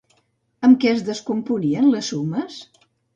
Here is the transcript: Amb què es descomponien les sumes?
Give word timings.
Amb 0.67 0.79
què 0.83 0.87
es 0.93 1.03
descomponien 1.09 1.91
les 1.97 2.09
sumes? 2.15 2.57